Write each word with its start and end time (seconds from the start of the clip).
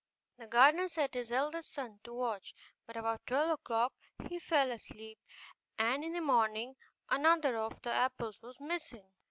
The 0.39 0.47
gardener 0.47 0.87
set 0.87 1.13
his 1.13 1.31
eldest 1.31 1.71
son 1.73 1.99
to 2.05 2.11
watch; 2.15 2.55
but 2.87 2.97
about 2.97 3.21
twelve 3.27 3.51
o'clock 3.51 3.93
he 4.27 4.39
fell 4.39 4.71
asleep, 4.71 5.19
and 5.77 6.03
in 6.03 6.13
the 6.13 6.21
morning 6.21 6.73
another 7.11 7.55
of 7.59 7.79
the 7.83 7.91
apples 7.93 8.41
was 8.41 8.59
missing. 8.59 9.11